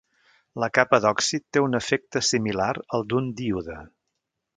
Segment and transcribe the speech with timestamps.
[0.61, 3.77] La capa d'òxid té un efecte similar al d'un díode.